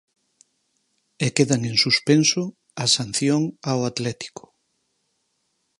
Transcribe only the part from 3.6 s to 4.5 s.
ao Atlético.